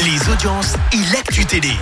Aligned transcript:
audiences 0.00 0.76
et 0.94 1.12
l'actu 1.12 1.44
télé. 1.44 1.72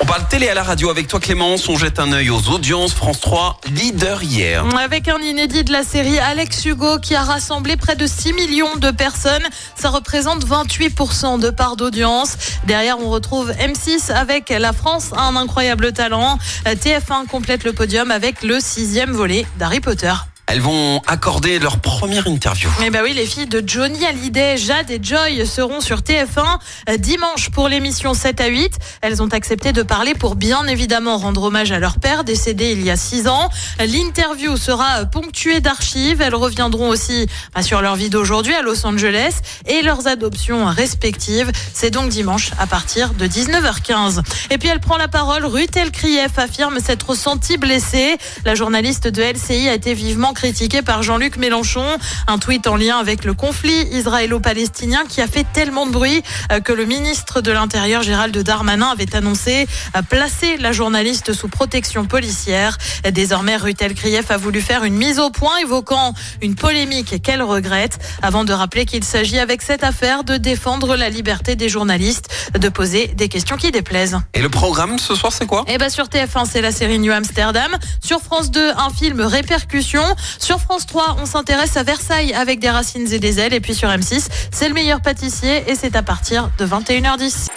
On 0.00 0.04
parle 0.04 0.26
télé 0.26 0.48
à 0.48 0.54
la 0.54 0.64
radio 0.64 0.90
avec 0.90 1.06
toi 1.06 1.20
Clémence, 1.20 1.68
on 1.68 1.76
jette 1.76 2.00
un 2.00 2.12
œil 2.12 2.28
aux 2.28 2.48
audiences. 2.48 2.92
France 2.92 3.20
3, 3.20 3.60
leader 3.72 4.20
hier. 4.22 4.64
Avec 4.76 5.06
un 5.06 5.18
inédit 5.18 5.62
de 5.62 5.70
la 5.72 5.84
série 5.84 6.18
Alex 6.18 6.64
Hugo 6.64 6.98
qui 6.98 7.14
a 7.14 7.22
rassemblé 7.22 7.76
près 7.76 7.94
de 7.94 8.04
6 8.04 8.32
millions 8.32 8.74
de 8.76 8.90
personnes. 8.90 9.44
Ça 9.76 9.90
représente 9.90 10.44
28% 10.44 11.38
de 11.38 11.50
part 11.50 11.76
d'audience. 11.76 12.36
Derrière, 12.64 12.98
on 12.98 13.10
retrouve 13.10 13.52
M6 13.52 14.12
avec 14.12 14.48
La 14.48 14.72
France 14.72 15.12
a 15.16 15.22
un 15.22 15.36
incroyable 15.36 15.92
talent. 15.92 16.38
TF1 16.66 17.26
complète 17.26 17.62
le 17.62 17.72
podium 17.72 18.10
avec 18.10 18.42
le 18.42 18.58
sixième 18.58 19.12
volet 19.12 19.46
d'Harry 19.56 19.78
Potter. 19.78 20.14
Elles 20.50 20.62
vont 20.62 21.02
accorder 21.06 21.58
leur 21.58 21.78
première 21.78 22.26
interview. 22.26 22.70
Mais 22.80 22.88
bah 22.88 23.00
oui, 23.02 23.12
les 23.12 23.26
filles 23.26 23.48
de 23.48 23.62
Johnny 23.66 24.02
Hallyday, 24.06 24.56
Jade 24.56 24.90
et 24.90 24.98
Joy 25.02 25.46
seront 25.46 25.82
sur 25.82 25.98
TF1 25.98 26.58
euh, 26.88 26.96
dimanche 26.96 27.50
pour 27.50 27.68
l'émission 27.68 28.14
7 28.14 28.40
à 28.40 28.46
8. 28.46 28.78
Elles 29.02 29.22
ont 29.22 29.28
accepté 29.28 29.74
de 29.74 29.82
parler 29.82 30.14
pour 30.14 30.36
bien 30.36 30.66
évidemment 30.66 31.18
rendre 31.18 31.42
hommage 31.42 31.70
à 31.70 31.78
leur 31.78 31.98
père 31.98 32.24
décédé 32.24 32.72
il 32.72 32.82
y 32.82 32.90
a 32.90 32.96
6 32.96 33.28
ans. 33.28 33.50
L'interview 33.78 34.56
sera 34.56 35.04
ponctuée 35.04 35.60
d'archives. 35.60 36.22
Elles 36.22 36.34
reviendront 36.34 36.88
aussi 36.88 37.26
bah, 37.54 37.60
sur 37.60 37.82
leur 37.82 37.96
vie 37.96 38.08
d'aujourd'hui 38.08 38.54
à 38.54 38.62
Los 38.62 38.86
Angeles 38.86 39.40
et 39.66 39.82
leurs 39.82 40.06
adoptions 40.06 40.64
respectives. 40.64 41.52
C'est 41.74 41.90
donc 41.90 42.08
dimanche 42.08 42.52
à 42.58 42.66
partir 42.66 43.12
de 43.12 43.26
19h15. 43.26 44.22
Et 44.48 44.56
puis 44.56 44.70
elle 44.70 44.80
prend 44.80 44.96
la 44.96 45.08
parole. 45.08 45.44
Ruth 45.44 45.76
Krief 45.92 46.38
affirme 46.38 46.80
s'être 46.80 47.14
sentie 47.14 47.58
blessée. 47.58 48.16
La 48.46 48.54
journaliste 48.54 49.08
de 49.08 49.22
LCI 49.22 49.68
a 49.68 49.74
été 49.74 49.92
vivement 49.92 50.32
critiqué 50.38 50.82
par 50.82 51.02
Jean-Luc 51.02 51.36
Mélenchon. 51.36 51.84
Un 52.28 52.38
tweet 52.38 52.68
en 52.68 52.76
lien 52.76 52.96
avec 52.96 53.24
le 53.24 53.34
conflit 53.34 53.88
israélo-palestinien 53.90 55.02
qui 55.08 55.20
a 55.20 55.26
fait 55.26 55.44
tellement 55.52 55.84
de 55.84 55.90
bruit 55.90 56.22
euh, 56.52 56.60
que 56.60 56.72
le 56.72 56.84
ministre 56.84 57.40
de 57.40 57.50
l'Intérieur 57.50 58.04
Gérald 58.04 58.38
Darmanin 58.38 58.86
avait 58.86 59.16
annoncé 59.16 59.66
euh, 59.96 60.02
placer 60.02 60.56
la 60.58 60.70
journaliste 60.70 61.32
sous 61.32 61.48
protection 61.48 62.04
policière. 62.04 62.78
Désormais, 63.10 63.56
Rutel 63.56 63.94
Krief 63.94 64.30
a 64.30 64.36
voulu 64.36 64.60
faire 64.60 64.84
une 64.84 64.94
mise 64.94 65.18
au 65.18 65.30
point 65.30 65.56
évoquant 65.56 66.14
une 66.40 66.54
polémique 66.54 67.20
qu'elle 67.20 67.42
regrette 67.42 67.98
avant 68.22 68.44
de 68.44 68.52
rappeler 68.52 68.84
qu'il 68.84 69.02
s'agit 69.02 69.40
avec 69.40 69.60
cette 69.60 69.82
affaire 69.82 70.22
de 70.22 70.36
défendre 70.36 70.94
la 70.94 71.08
liberté 71.08 71.56
des 71.56 71.68
journalistes 71.68 72.28
de 72.56 72.68
poser 72.68 73.08
des 73.08 73.28
questions 73.28 73.56
qui 73.56 73.72
déplaisent. 73.72 74.18
Et 74.34 74.40
le 74.40 74.50
programme 74.50 75.00
ce 75.00 75.16
soir, 75.16 75.32
c'est 75.32 75.46
quoi? 75.46 75.64
Eh 75.66 75.78
ben 75.78 75.90
sur 75.90 76.04
TF1, 76.04 76.46
c'est 76.48 76.62
la 76.62 76.70
série 76.70 77.00
New 77.00 77.12
Amsterdam. 77.12 77.76
Sur 78.00 78.20
France 78.20 78.52
2, 78.52 78.70
un 78.76 78.90
film 78.90 79.20
Répercussion. 79.20 80.04
Sur 80.38 80.60
France 80.60 80.86
3, 80.86 81.16
on 81.20 81.26
s'intéresse 81.26 81.76
à 81.76 81.82
Versailles 81.82 82.34
avec 82.34 82.60
des 82.60 82.70
racines 82.70 83.12
et 83.12 83.18
des 83.18 83.38
ailes. 83.40 83.54
Et 83.54 83.60
puis 83.60 83.74
sur 83.74 83.88
M6, 83.88 84.26
c'est 84.50 84.68
le 84.68 84.74
meilleur 84.74 85.00
pâtissier 85.00 85.64
et 85.66 85.74
c'est 85.74 85.96
à 85.96 86.02
partir 86.02 86.50
de 86.58 86.66
21h10. 86.66 87.48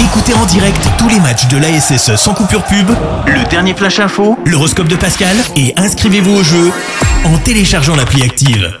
Écoutez 0.00 0.34
en 0.34 0.44
direct 0.46 0.88
tous 0.96 1.08
les 1.08 1.20
matchs 1.20 1.48
de 1.48 1.56
l'ASSE 1.56 2.16
sans 2.16 2.34
coupure 2.34 2.64
pub, 2.64 2.90
le 3.26 3.48
dernier 3.48 3.74
flash 3.74 3.98
info, 3.98 4.38
l'horoscope 4.44 4.88
de 4.88 4.96
Pascal 4.96 5.36
et 5.56 5.74
inscrivez-vous 5.76 6.36
au 6.36 6.42
jeu 6.42 6.72
en 7.24 7.38
téléchargeant 7.38 7.96
l'appli 7.96 8.22
active. 8.22 8.78